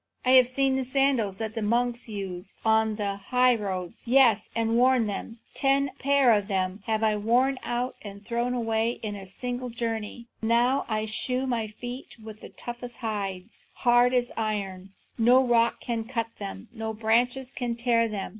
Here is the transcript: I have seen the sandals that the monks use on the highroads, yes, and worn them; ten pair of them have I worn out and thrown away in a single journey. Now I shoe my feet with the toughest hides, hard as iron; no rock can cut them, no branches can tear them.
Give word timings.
I 0.25 0.31
have 0.31 0.47
seen 0.47 0.75
the 0.77 0.83
sandals 0.83 1.37
that 1.37 1.53
the 1.53 1.61
monks 1.61 2.09
use 2.09 2.55
on 2.65 2.95
the 2.95 3.17
highroads, 3.29 4.07
yes, 4.07 4.49
and 4.55 4.75
worn 4.75 5.05
them; 5.05 5.37
ten 5.53 5.91
pair 5.99 6.31
of 6.33 6.47
them 6.47 6.81
have 6.87 7.03
I 7.03 7.15
worn 7.17 7.59
out 7.61 7.95
and 8.01 8.25
thrown 8.25 8.55
away 8.55 8.93
in 9.03 9.15
a 9.15 9.27
single 9.27 9.69
journey. 9.69 10.25
Now 10.41 10.85
I 10.89 11.05
shoe 11.05 11.45
my 11.45 11.67
feet 11.67 12.17
with 12.19 12.39
the 12.39 12.49
toughest 12.49 12.97
hides, 12.97 13.65
hard 13.73 14.11
as 14.15 14.31
iron; 14.35 14.89
no 15.19 15.39
rock 15.45 15.81
can 15.81 16.03
cut 16.05 16.29
them, 16.39 16.67
no 16.73 16.95
branches 16.95 17.51
can 17.51 17.75
tear 17.75 18.07
them. 18.07 18.29